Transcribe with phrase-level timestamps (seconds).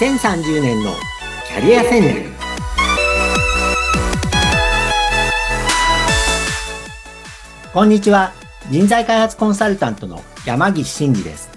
[0.00, 0.94] 2030年の
[1.46, 2.30] キャリア戦略。
[7.74, 8.32] こんにちは。
[8.70, 11.50] 人材開発コンサルタントの山岸真嗣です。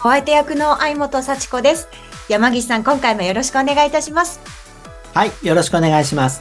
[0.00, 1.88] お相手役の相本幸子です。
[2.28, 4.40] 山岸さん今回もよろしくお願いいたします。
[5.14, 6.40] はいよろしくお願いします。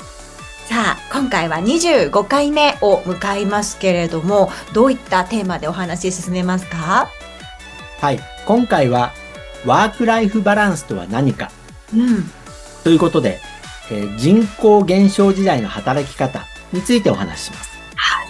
[0.67, 7.07] さあ今回は25回目を迎えますけれどもどういったテーマでお話し進めますか？
[8.01, 9.13] はい今回は
[9.65, 11.51] ワークライフバランスとは何か？
[11.93, 12.23] うん。
[12.83, 13.39] ということで、
[13.91, 17.77] えー人口減少時代の働き方についてお話しします。
[17.95, 18.27] はい。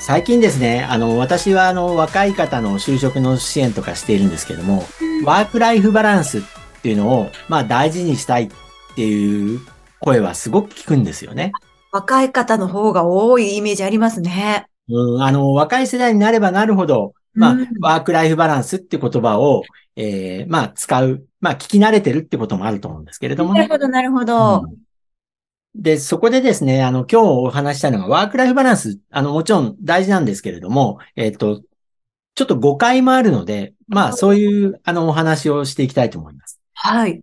[0.00, 4.84] 最近ですね、あの、私はあの、若い方の就職の支援とかしているんですけども、
[5.24, 6.42] ワークライフバランスっ
[6.82, 8.50] ていうのを、まあ大事にしたいっ
[8.96, 9.60] ていう
[10.00, 11.52] 声はすごく聞くんですよね。
[11.92, 14.66] 若い方の方が多いイメージありますね。
[14.88, 17.68] うん、あの、若い世代になればなるほど、まあ、うん。
[17.80, 19.62] ワークライフバランスって言葉を、
[19.96, 23.60] えーまあ、使う、まあ、聞き慣れてるってこともあると思うんですけれどもね。
[23.60, 23.72] なる。
[23.72, 24.76] ほどなるほど、うん。
[25.74, 31.62] で、そこでですね、あの、今日お話ししたいのが、ワークライフバランス、あの、もちろん大事なんですけれども、えっ、と、
[32.34, 36.60] ちょっと誤解もあるので、まあ、そういう、あの、お話をしていきたいと思います。
[36.74, 37.22] はい。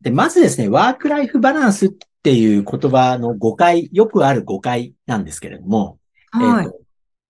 [0.00, 1.90] で、まずですね、ワークライフバランスっ
[2.22, 5.98] ていう言葉の誤解、よくある誤解なんですけれども、
[6.30, 6.80] はい、えっと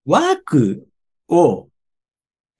[0.06, 0.86] ワーク
[1.28, 1.68] を、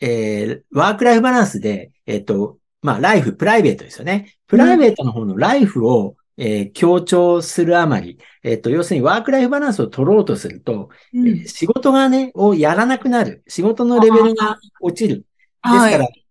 [0.01, 4.37] えーワークライフバランスで、えっ、と、まあ、ライフ、プライベートですよね。
[4.47, 13.43] プライベートの方のライフを、えー強調するあまり、えっ、と、要するにワークライフバランスを取ろうとすると、うんえー仕事がね、をやらなくなる。
[13.49, 15.17] 仕事のレベルが落ちる。
[15.17, 15.27] です
[15.63, 16.27] から、はい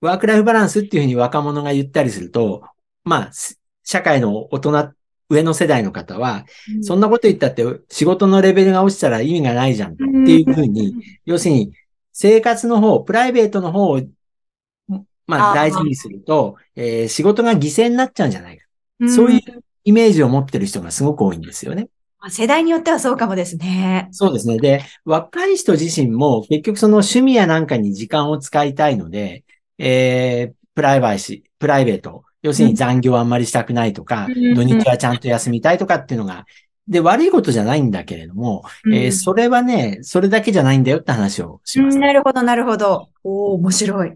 [0.00, 2.62] ワークライフバランスっていうふうに若者が言ったりすると、
[3.04, 4.92] まあ、す社会の大人、
[5.28, 6.46] 上の世代の方は、
[6.82, 11.72] そんなこと言ったって仕事のレベルが落ちたら意味がないじゃんっていうふうに、要するに
[12.12, 14.00] 生活の方、プライベートの方を、
[15.26, 18.64] まあ大事にすると、えー仕事が犠牲になっちゃうんじゃないか。
[19.00, 19.40] うんそういう
[19.84, 21.88] イメージを持ってる人がすごく多いんですよね。
[22.28, 24.08] 世代によってはそうかもですね。
[24.10, 24.58] そうですね。
[24.58, 29.44] で、若い人自身も結局その趣味やなんかに時間を使いたいので、
[29.78, 36.46] えー、プライバシー、プライベート、要するに残業あんまりしたくないとか、うん土日はちゃんと休みたいとかっていうのが、
[36.88, 41.98] で、悪いことじゃないんだけれども、えーうんそれはね、それだけじゃないんだよって話をします。
[41.98, 43.08] なるほどなるほど。
[43.24, 44.12] おお面白い。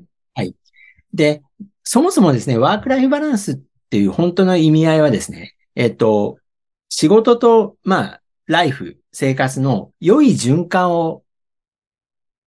[1.12, 1.42] で、
[1.82, 3.58] そもそもですね、ワークライフバランスっ
[3.90, 6.38] ていう本当の意味合いはですね、えっと、
[6.88, 11.22] 仕事と、まあ、ライフ、生活の良い循環を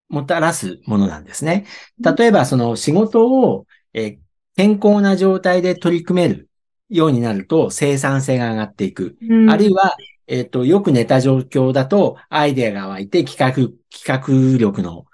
[0.08, 1.66] もたらすものなんですね。
[2.00, 4.23] 例えば、その仕事を、えー
[4.56, 6.48] 健康な状態で取り組める
[6.88, 9.16] ようになると生産性が上がっていく。
[9.48, 15.06] あるいは、えっ、と、よく寝た状況だと、アイデアが湧いて企画、企画力の、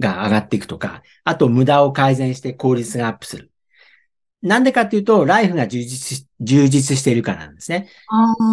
[0.00, 3.50] が上がっていくとか、あと無駄を改善して効率がアップする。
[4.42, 7.88] なんでかっていうと、ライフが充実し、充実しているからなんですね。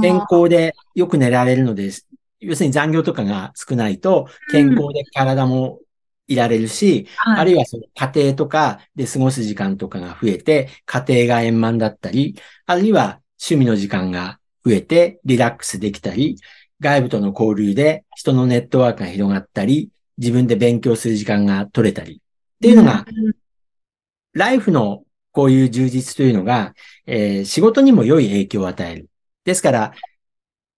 [0.02, 1.92] 健康でよく寝られるので、
[2.40, 5.80] 要するに残業とかが少ないと、健康で体も
[6.28, 16.38] いられるし、あるいはその家庭とかで過ごす時間とかが増えて、家庭が円満だったり、あるいは趣味の時間が増えてリラックスできたり、
[16.80, 22.18] 外部との交流で人のネットワークが広がったり、自分で勉強する時間が取れたり、っ
[22.62, 23.06] ていうのが、
[24.34, 26.74] ライフのこういう充実というのが、
[27.06, 29.10] えー仕事にも良い影響を与える。
[29.44, 29.94] ですから、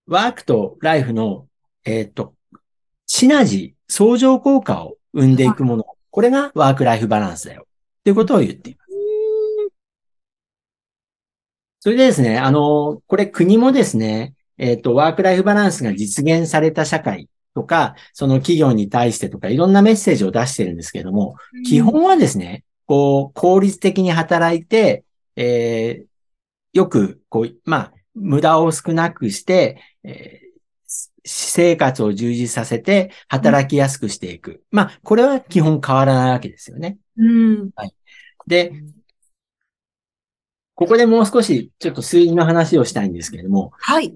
[0.07, 1.47] ワークとライフの、
[1.85, 2.33] えっ、と、
[3.05, 5.85] シナジー、相乗効果を生んでいくもの。
[6.11, 7.67] これがワークライフバランスだよ。
[8.03, 8.87] ということを言っています。
[11.79, 21.35] それでですね、あの、これ国もですね、えっ、と、ワークライフバランスが実現された社会とか、その企業に対してとか、いろんなメッセージを出してるんですけれども、
[21.65, 25.03] 基本はですね、こう、効率的に働いて、
[25.35, 26.07] えー
[26.73, 30.46] よく、こう、まあ、無駄を少なくして、えー
[30.87, 34.63] 私生活を充実させて、働きやすくしていく。
[34.71, 36.97] まあ、これは基本変わらないわけですよね。
[37.17, 37.71] うん
[38.47, 38.71] で、
[40.75, 44.13] ここでもう少し、ちょっと数字の話をしたいんですけれども、はい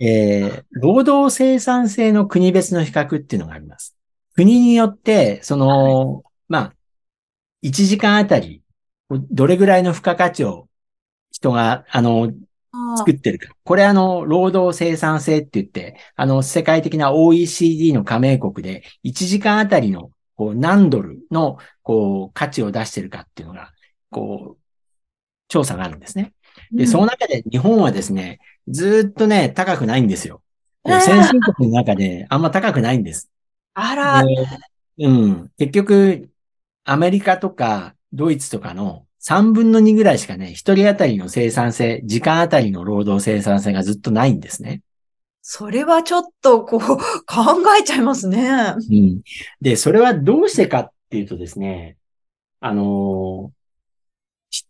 [0.00, 3.96] えー労働生産性の国別の比較っていうのがあります。
[4.34, 6.74] 国によって、その、まあ、
[7.62, 8.62] 1時間あたり、
[9.10, 10.68] どれぐらいの付加価値を
[11.30, 12.32] 人が、あの、
[12.96, 13.54] 作ってるか。
[13.64, 23.72] これあの、労働生産性って言って、あの、世界的な OECD の加盟国で、1時間あたりの、こう、何ドルの、こう、価値を出してるかっていうのが、
[24.10, 24.62] こう、
[25.48, 26.32] 調査があるんですね。
[26.72, 30.42] で、その中で日本はですね、ずーっとね、高くないんですよ。
[30.84, 33.30] 先進国の中であんま高くないんです。
[33.74, 34.34] あら、で
[34.98, 35.50] うん。
[35.58, 36.30] 結局、
[36.84, 44.82] アメリカとかドイツとかの3分の2ぐらいしかね、1人当たりの生産性、時間当たりの労働生産性がずっとないんですね。
[45.42, 46.80] それはちょっとこう
[47.26, 47.26] 考
[47.78, 48.74] えちゃいますね。
[48.90, 49.20] うん。
[49.60, 51.96] で、それはどうしてかっていうとですね、
[52.60, 53.62] あのー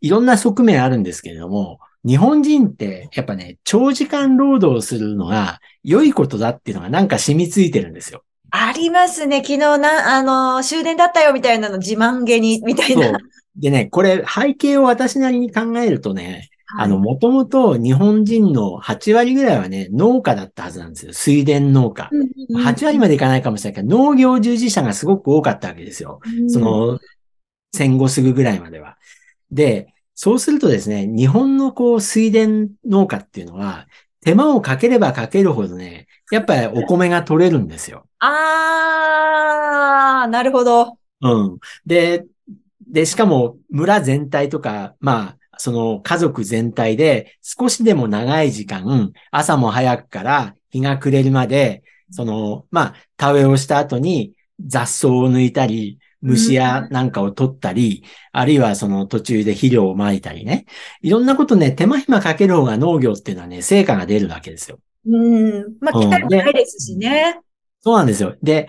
[0.00, 8.22] いろんな側面あるんですけれども、日本人ってやっぱね、長時間労働するのが良いことだっていうのがなんか染みついてるんですよ。
[8.50, 9.38] ありますね。
[9.38, 13.18] 昨日な、あの、終電だったよみたいなの自慢げに、みたいな。。
[13.56, 21.12] でね、これ背景を私なりに考えるとね、はいあの、もともと日本人の8割ぐらいはね、農家だったはずなんですよ。
[21.12, 22.08] 水田農家。
[22.56, 26.20] 8割までいかないかもしれないけど、農業従事者がすごく多かったわけですよ。
[26.48, 26.98] そ、の、
[27.74, 28.96] 戦後すぐぐらいまでは。
[29.50, 32.48] で、そうするとですね、日本のこう、水田
[32.86, 33.86] 農家っていうのは、
[34.24, 38.06] 手間をかければかけるほどね、やっぱりお米が取れるんですよ。
[38.20, 40.96] あー、なるほど。
[41.20, 41.58] うん。
[41.84, 42.24] で、
[42.92, 54.34] で、しかも村全体とか、まあ、その家族全体で少しでも長い時間、朝も早くから日が暮れるまで、その、まあ、田植えをした後に
[54.64, 60.66] 雑草を抜いたり、虫やなんかを取ったり、あるいはその途中で肥料を撒いたりね。
[61.00, 64.78] いろんなことね、手間暇かける方が農業っていうのはね、成果が出るわけですよ。
[65.06, 65.76] うん。
[65.80, 67.40] まあ、うん機会もないですしね。
[67.80, 68.36] そうなんですよ。
[68.42, 68.68] で、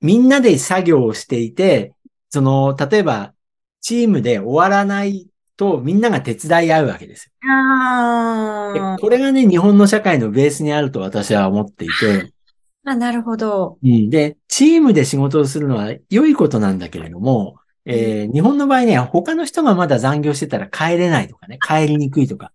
[0.00, 1.92] みんなで作業をしていて、
[2.30, 3.34] その、例えば、
[3.80, 7.32] チームで終わらないとみんなが手伝い合うわけですよ。
[7.42, 12.32] であーこれがね、日本の社会のベースにあると私は思っていて、
[12.84, 13.78] あ、なるほど。
[13.82, 22.52] うん、で、チームで仕事をするのは良いことなんだけれども、えー日本の場合ね、他の人がまだ残業してたら帰れないとかね、帰りにくいとか。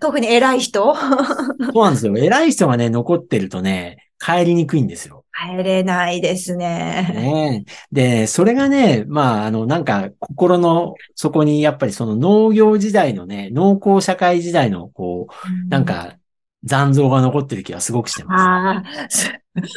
[0.00, 0.94] 特に偉い人？
[0.94, 2.16] そうなんですよ。
[2.16, 5.23] 偉い人がね、残ってるとね、帰りにくいんですよ。
[5.36, 7.06] 帰れないですね。
[7.06, 7.72] ねえ。
[7.92, 15.34] で、それがね、まあ、あの、なんか、心の底に、やっぱりその農業時代のね、農耕社会時代の、こう、
[15.68, 16.18] なん、か、
[16.64, 19.30] 残像が残ってる気がすごくしてまああ、す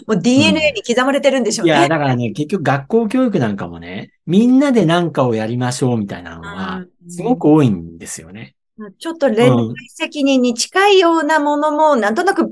[0.07, 1.61] もう DNA に刻まれてるんでしす。
[1.61, 1.75] ょうね。
[1.79, 8.56] いや、だからね、結局学校教育なんかもね、みんなで何かをやりましょうみたいなのは、すごく多いんですよね。
[8.99, 12.51] ちょっと連帯責任に近いようなものも、なんとなく植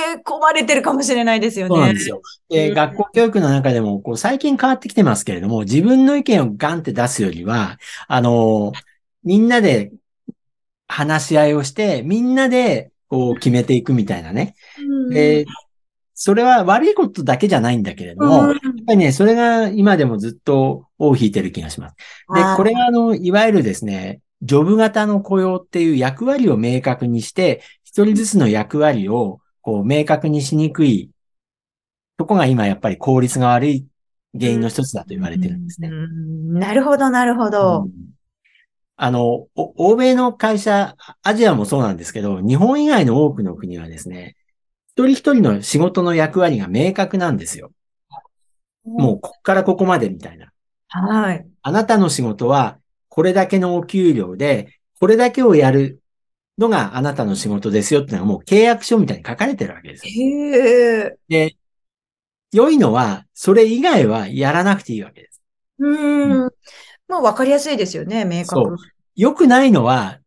[0.00, 1.74] え込まれてるかもしれないですよね。
[1.74, 2.22] そうなんですよ。
[2.48, 7.78] で、うん学校教育の中でも、こう、最近変わってきてますけれども、自分の意見をガンって出すよりは、
[8.08, 8.72] あの、
[9.22, 9.92] みんなで
[10.88, 14.54] 話し合いをして、みんなで、こう、決めていくみたいなね。
[14.78, 15.44] うんで、
[16.18, 21.96] それは悪いことだけじゃないんだけれども、うんやっぱりね、それが今でもずっと尾を引いてる気がします。
[22.34, 31.10] でこれがあの、いわゆるですね、ジョブ型の雇用っていう役割を明確にして、一人ずつの役割をこう明確にしにくい
[32.16, 33.86] とこが今やっぱり効率が悪い
[34.38, 35.88] 原因の一つだと言われてるんですね。
[35.88, 37.82] うんなるほど、なるほど。
[37.82, 38.16] うん
[38.98, 44.36] あの、お欧米の会社、アジアもそうなんですけど、日本以外の多くの国はですね、
[44.88, 47.72] 一人一人の仕事の役割が明確なんですよ。
[48.84, 50.50] もう、こっからここまでみたいな。
[50.88, 51.46] はい。
[51.60, 52.78] あなたの仕事は、
[53.16, 56.02] これだけのお給料で、これだけをやる
[56.58, 60.12] のがあなたの仕事ですよっていうのはもう契約書みたいに書かれてるわけですよ。
[60.12, 61.16] へえ。
[61.26, 61.56] で、
[62.52, 65.40] 良いのは、それ以外はやらなくていいわけです。
[65.78, 66.50] うん。
[67.08, 68.76] まあ、わかりやすいですよね、明確。
[69.14, 70.18] 良くないのは、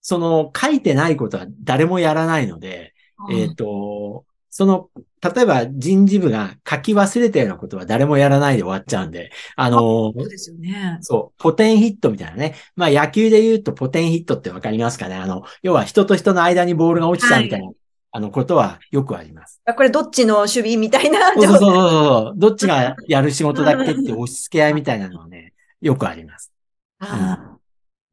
[0.00, 2.92] その書いてないことは誰もやらないので、
[3.30, 4.90] えっ、と、その、
[5.34, 10.98] 例えば人事部が書き忘れたようなことは誰もやらないで終わっちゃうんで、あの、そうですよね。
[11.00, 12.54] そう、ポテンヒットみたいなね。
[12.74, 17.70] まあ野球で言うとポテンヒットってわかりますかねあの、要は人と人の間にボールが落ちちゃうみたいな、
[18.12, 19.60] あのことはよくあります。
[19.64, 21.34] あこれどっちの守備みたいな？
[21.34, 22.38] そうそうそうそう。
[22.38, 26.52] どっちがやる仕事だっけって押し付け合いみたいなのはね、よくあります。
[27.00, 27.55] あ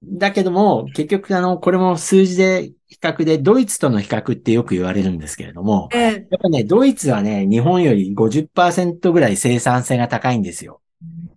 [0.05, 5.89] だけども、結局あの、これも数字で比較で、ドイツとの比較ってよく言われるんですけれども、
[6.29, 10.81] やっぱね、ドイツはね、日本より50%ぐらい生産性が高いんですよ。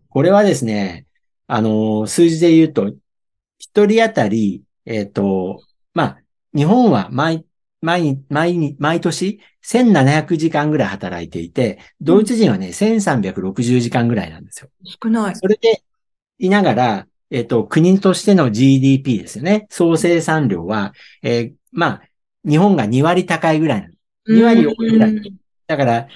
[0.09, 1.07] これはですね、
[1.47, 2.93] あの、数字で言うと、
[3.59, 5.63] 一人当たり、えっ、と、
[5.95, 6.19] まあ、
[6.55, 7.47] 日本は毎、
[7.81, 14.71] 毎日、毎日、毎年1700時間ぐらい働いていて、ドイツ人はね、1360時間ぐらいなんですよ。
[15.03, 15.37] 少ない。
[15.37, 15.83] それで、
[16.39, 19.67] いながら、えっ、と、国としての GDP ですよね。
[19.71, 20.93] 総生産量は、
[21.23, 22.03] えーまあ、
[22.49, 23.95] 日本が2割高いぐらいなの。
[24.29, 26.09] 2割多いぐらいうんだから、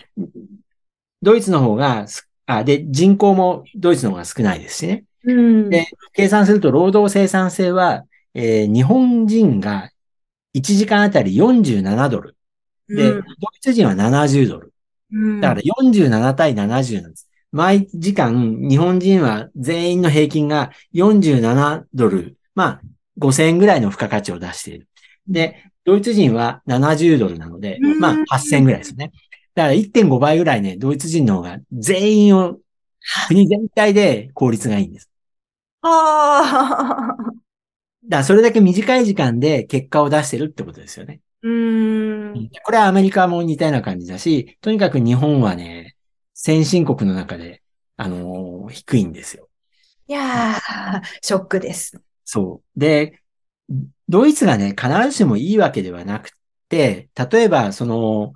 [1.23, 5.05] ドイツの方がす、あ、で、人口もドイツの方が少ないですしね。
[5.25, 5.71] うん。
[5.71, 9.91] で計算すると、労働生産性は、えー日本人が
[10.55, 12.37] 1時間あたり47ドル。
[12.89, 13.27] で、うんド
[13.57, 14.73] イツ人は70ドル。
[15.13, 17.30] うんだから47対70なんです。
[17.53, 22.81] 毎時間日本人は全員の平均が47ドル、まあ
[23.19, 24.89] 5000円ぐらいの付加価値を出している。
[25.29, 29.13] で、ドイツ人は70ドルなので、まあ8000円ぐらいですよね。
[29.55, 32.59] だから1.5倍ぐらいね、ドイツ人の方が全員を、
[33.29, 35.11] 国全体で効率がいいんです。
[35.83, 37.41] ああ。
[38.05, 41.21] だからそれだけ短い時間で結果を出してるってことですよね。
[41.43, 42.51] うーん。
[42.63, 45.80] これはアメリカも似たような感じだし、とにかく日本はね、
[46.43, 47.63] 先進国の中で、
[47.99, 49.49] あのー低いんですよ。
[50.07, 52.01] いやー、ショックです。
[52.25, 52.81] そう。
[52.81, 53.21] で、
[54.09, 56.31] ドイツがね、必ずしもいいわけではなく
[56.69, 58.33] て、例えば、その、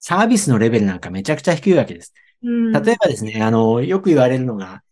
[0.00, 2.12] サービスのレベルなんかめちゃくちゃ低いわけです。
[2.42, 4.82] うん例えばですね、あの、よく言われるのが、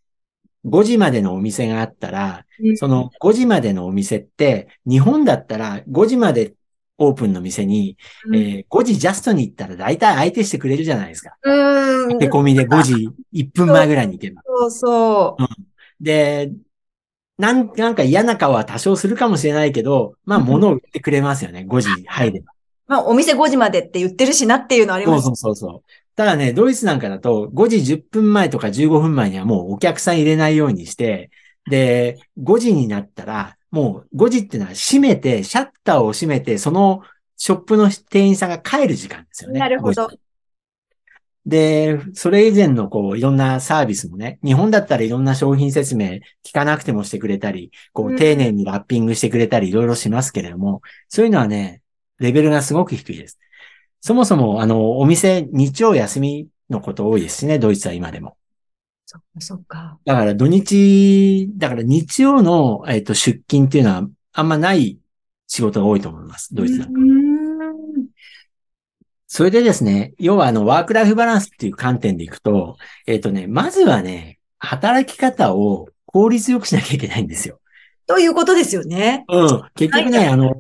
[0.65, 6.55] 5時までのお店があったら、その5時までのお店って、日本だったら5時まで
[7.01, 11.37] オープンの店に、うん、えー5時ジャストに行ったら大体相手してくれるじゃないですか。
[11.43, 12.09] うーん。
[12.13, 14.43] 駆け込みで5時1分前ぐらいに行けば。
[14.47, 16.05] そうそう。
[16.05, 16.53] で、
[17.39, 21.65] なんなんか嫌な顔は多少するかもしれないけど、まあうん物を売ってくれますよね。
[21.67, 22.53] 5時入れば。
[22.87, 25.23] まあ、お店5時までって言ってるしなっていうのあります。
[25.23, 25.83] そうそうそうそう。
[26.17, 31.31] ただね、ドイツなんかだと5時10分前とか15分前にはもうお客さん入れないようにして、
[31.71, 37.03] で、5時になったら、もう5時ってのは閉めて、シャッターを閉めて、その
[37.37, 39.61] ショップの店員さんが帰る時間ですよね。
[39.61, 40.21] なるほど5時。
[41.47, 51.83] で、それ以前のこう、いろんなサービスもね、日本だったらいろんな商品説明聞かなくてもしてくれたり、こうんう、丁寧にラッピングしてくれたり、いろいろしますけれども、そういうのはね、
[52.19, 53.39] レベルがすごく低いです。
[54.01, 58.37] そもそも、あの、お店、日曜休みのこと多いですしね、ドイツは今でも。
[59.11, 59.99] そっか、そっか。
[60.05, 65.01] だから土日、だから日曜の、えっと、出勤っていうのはあんまない
[65.49, 67.01] 仕事が多いと思います、ドイツなんか。
[69.27, 72.77] それでですね、要はあの、ワークライフバランスっていう観点でいくと、
[73.09, 77.59] えっとね、まずはね、働き方を効率よくしなきゃいけないんですよ。
[78.07, 79.25] ということですよね。
[79.29, 79.63] うん。
[79.75, 80.55] 結局ね、あの、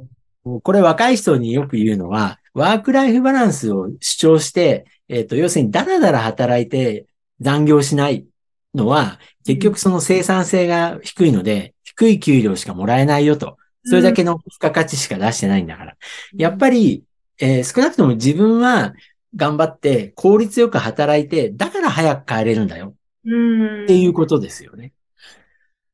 [0.65, 7.07] これ若い人によく言うのは、ワークライフバランスを主張して、えっと、要するにダラダラ働いて
[7.41, 8.27] 残業しない
[8.75, 13.57] のは、結局その生産性が低いので、低い給料しかもらえないよと。
[13.85, 15.97] それだけの付加価値しか出してないんだから。
[16.37, 17.05] やっぱり、
[17.39, 18.95] えー少なくとも自分は
[19.35, 23.85] 頑張って効率よく働いて、だから早く帰れるんだより、うん。
[23.85, 24.93] っていうことですよね。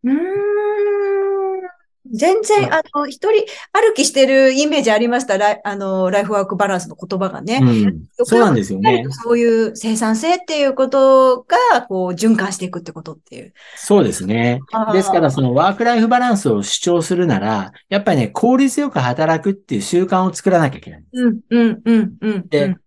[0.05, 1.26] うーん。
[2.13, 5.39] 全然、あの、一人歩きしてるイメージありました。
[5.39, 7.61] ライあの、ライフワークバランスの言葉がね。
[7.63, 8.05] うん。
[8.25, 9.05] そうなんですよね。
[9.11, 13.53] そういう生産性っていうことが、こう、循環していくってことっていう。
[13.77, 14.61] そうですね。
[14.93, 21.05] ですから、そのワークライフバランスを主張するなら、やっぱりね、効率よく働くっていう習慣を作らなきゃいけない。
[21.13, 22.49] うん、うん、うん、うん。
[22.49, 22.81] でうん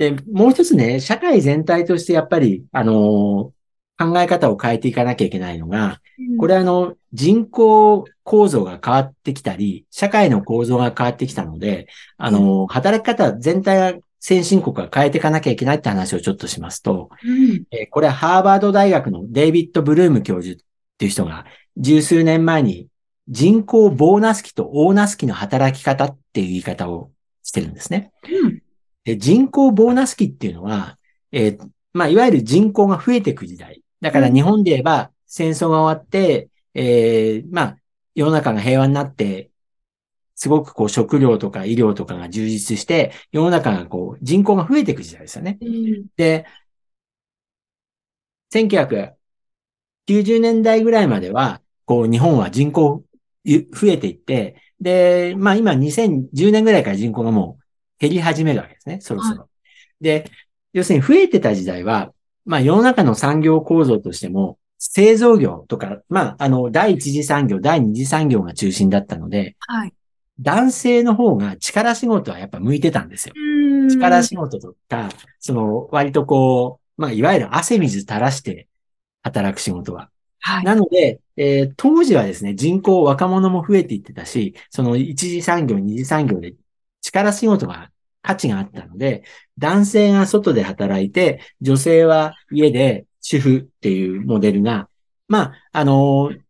[0.00, 3.59] で、もう一つね、社会全体としてやっぱり、あのー
[4.00, 6.00] 考え方を変えていかなきゃいけないのが、
[6.38, 20.64] これあの、人口構造が変わってきたり、社会の構造が変わってきたので、あの、働き方全体が先進国が変えていかなきゃいけないって話をちょっとしますと、うんえーこれはハーバード大学のデイビッド・ブルーム教授っ
[20.98, 22.88] ていう人が十数年前に
[23.28, 27.10] 人口ボーナス期とオーナス期の働き方っていう言い方を
[27.42, 28.12] してるんですね。
[28.24, 28.62] うん
[29.04, 30.98] で人口ボーナス期っていうのは、
[31.32, 33.82] えーまあ、いわゆる人口が増えていく時代。
[34.00, 37.76] だから日本で言えば戦争が終わって、えーまあ、
[38.14, 39.50] 世の中が平和になって、
[40.34, 45.58] すごくこう食料とか医療とかが充実して、世の中がこう人口が増えていく時代ですよね。
[45.60, 46.46] うんで、
[48.52, 49.16] 1990
[50.40, 53.04] 年代ぐらいまでは、こう日本は人口
[53.44, 57.64] ゆ増えていって、で、まあ今2010年ぐらいから人口がもう
[57.98, 59.48] 減り始めるわけですね、そろそろ。
[60.00, 60.30] で、
[60.72, 62.12] 要するに増えてた時代は、
[62.50, 69.94] まあ世の中の産業構造としても、製造業とか、まああの、第一次産業、第二次産業が中心だったので、はい。
[70.40, 73.34] 男性の方が力仕事はやっぱ向いてたんですよ。
[73.36, 78.66] うん力仕事とか、その、割とこう、まあ、いわゆる汗水垂らして
[79.22, 80.10] 働く仕事は。
[80.40, 80.64] はい。
[80.64, 86.54] なので、えー当時はですね、人口、若者も増えていってたし、その一次産業、二次産業で
[87.00, 89.24] 力仕事が価値があったので、
[89.58, 94.88] 男性が外で働いて、女性は家で主婦っていうモデルが、
[95.28, 96.40] まあ、あのー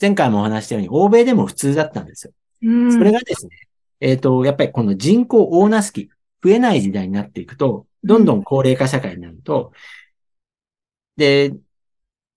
[0.00, 2.32] 前回もお話したように、欧米でも普通だったんですよ。
[2.62, 2.92] うん。
[2.92, 3.52] それがですね、
[4.00, 6.10] えっ、と、やっぱりこの人口オーナス期、
[6.42, 9.72] 増えない時代になっていくと、どんどん高齢化社会になると、
[11.16, 11.52] で、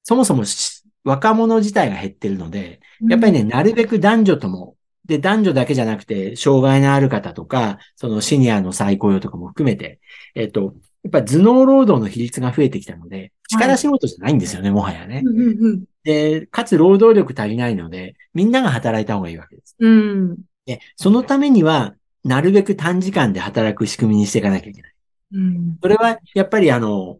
[0.04, 10.00] そもそもし若者自体が減ってるので、やっぱりね、なるべく男女とも、で、男女だけじゃなくて、障害のある方とか、そのシニアの再雇用とかも含めて、
[10.34, 15.22] えっ、と、やっぱ頭脳労働の比率が増えてきたので、力仕事じゃないんですよね、もはやね。
[15.24, 15.84] うんうんうん。
[16.04, 19.76] で、かつ労働力足りないので、みんなが働いた方がいいわけです。
[19.80, 20.38] うん。
[20.66, 24.94] で、そのためには、なるべく短時間で働く仕組みにしていかなきゃいけない。
[25.34, 25.78] うん。
[25.80, 27.20] それは、やっぱりあの、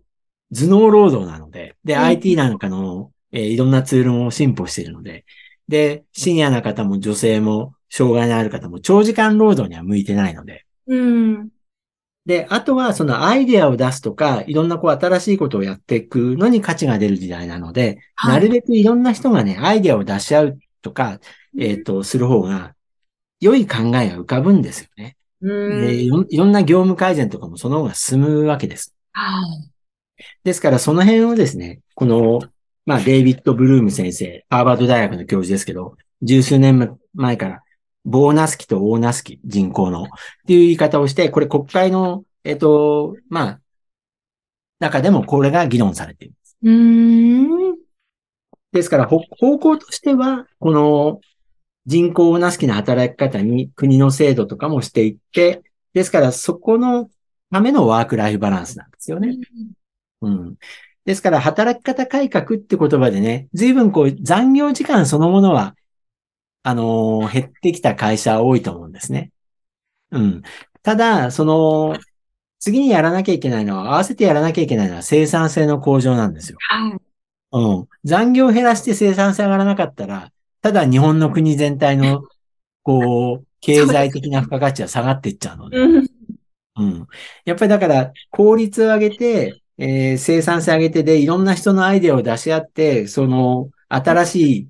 [0.52, 5.26] 頭脳労働なので、で、うん IT なんかの、えーいろんなツールも進歩しているので、
[5.68, 11.50] で、シニアな方も女性も、障害のある方も、長時間労働には向いてないので、うん。
[12.26, 21.20] で、あとはそのアイデアを出すとか、いろんなこう新しいことをやっていくのに価値が出る時代なので、はいなるべくいろんな人がね、アイデアを出し合うとか、
[21.58, 22.74] えっ、と、する方が、
[23.40, 25.18] 良い考えが浮かぶんですよね。
[25.42, 25.82] うん。
[25.82, 28.96] でいろいろんな業務改善とかもその方が進むわけです。
[29.12, 29.72] はい。
[30.44, 32.42] ですから、その辺をですね、この、
[32.86, 37.64] まあ、デイビッド・ブルーム先生、ハーバード大学の教授ですけど、十数年前から、
[38.06, 40.08] ボーナス期とオーナス期、人口の、っ
[40.46, 43.62] ていう言い方をして、これ国会の、えっと、まあ、
[44.80, 46.36] 中でもこれが議論されている。
[46.64, 47.78] うーん。
[48.72, 51.22] ですから、ほ方向としては、この
[51.88, 55.64] 人口オーナス期の働き方に国の制度とかもしていって、
[55.94, 57.10] ですから、そこの
[57.52, 59.38] ためのワークライフバランスなんですよね。
[60.22, 60.56] うん。
[61.06, 65.76] ですから、働き方改革って言葉でね、随分こう、残業時間そのものは、
[66.64, 69.32] あのー減ってきた会社は多いと思うんですね。
[70.12, 70.44] うん。
[70.84, 72.00] ただ、その、
[72.60, 76.58] 次にやらなきゃいけないのは、合わせてやらなきゃいけないのは生産性の向上なんですよ。
[76.70, 76.98] はい。
[77.52, 77.88] うん。
[78.04, 80.32] 残業を減らして生産性上がらなかったら、
[80.62, 82.24] ただ日本の国全体の、
[82.84, 85.78] こう、経済的な付加価値は下がっていっちゃうので。
[85.78, 86.08] うん。
[86.78, 87.08] うん。
[87.46, 94.70] やっぱりだから、効率を上げて、えー生産性上げてで、いろんな人のアイデアを出し合って、その、新しい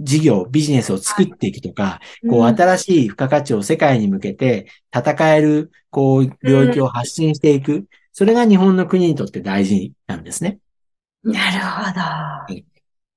[0.00, 7.86] 事業、ビジネスを作っていくとか、こう、新しい付加価値を世界に向けて戦える、こう、領域を発信していく。
[8.12, 10.58] それが日本の国にとって大事なんですね。
[11.24, 12.00] なるほど。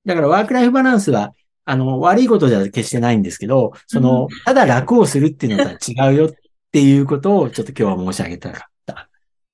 [0.06, 1.34] だから、ワークライフバランスは、
[1.66, 5.76] あの、悪いことでは決してないんですけど、その、ただ楽をするっていうのとは
[6.10, 6.32] 違うよっ
[6.72, 8.71] ていうことを、ちょっと今日は申し上げたかった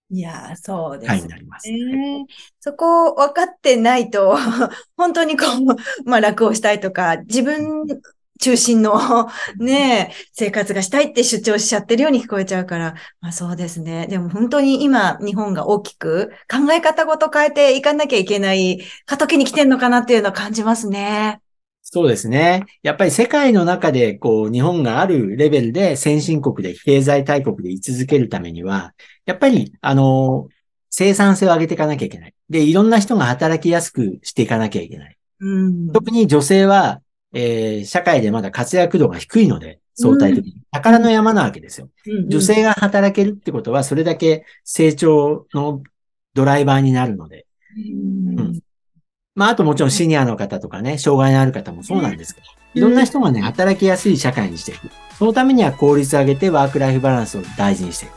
[0.09, 1.69] いやー、そうです回になります。
[1.69, 2.25] ね。
[2.59, 4.37] そこ分かってないと、
[4.95, 5.45] 本当にこ
[6.05, 7.85] う、まあ楽をしたいとか、自分
[8.39, 14.07] 中心のね、生活がしたいって主張しちゃってるように聞こえちゃうから、まあそうですね。
[14.07, 21.41] でも本当に今日本が大きく考え方ごと変えていかなきゃいけない過渡期に来てんのかなっていうのを感じますね。
[21.89, 22.65] そうですね。
[22.83, 28.93] やっぱり世界の中で、こう、日本があるレベルで先進国で経済大国で居続けるためには、
[29.25, 30.49] やっぱり、あの、
[30.89, 32.33] 生産性を上げていかなきゃいけない。
[32.49, 35.17] で、いろんな人が働きやすくしていかなきゃいけない。
[35.39, 35.91] うん。
[35.93, 37.01] 特に女性は、
[37.33, 40.55] えー社会でまだ活躍度が低いので、相対的に。
[40.71, 41.89] 宝の山なわけですよ。
[42.27, 45.81] 女性が働けるってことは、それだけ成長の
[46.33, 47.45] ドライバーになるので。
[47.77, 48.59] うん、うん
[49.37, 54.89] まあ、あともちろんシニアの方とかね、障害のある方もそうなんですけど、いろんな人がね、働きやすい社会にしていく。
[55.19, 58.13] そのためには効率を上げてワークライフバランスを大事にしていく。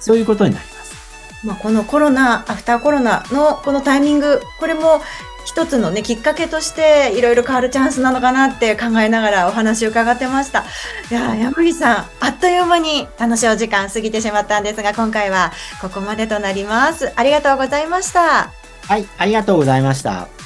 [0.00, 1.46] そういうことになります。
[1.46, 5.00] まあ、このコロナ、アフターコロナのこのタイミング、これも
[5.44, 10.64] 一つのね、きっかけとしていろいろ変わるチャンスなのかなって考えながらお話を伺ってました。
[11.12, 17.12] いやー、山口さん、あっという間に楽しいお時間過ぎてしまったんですが、今回はここまでとなります。
[17.14, 18.50] ありがとうございました。
[18.90, 20.39] はい、ありがとうございました。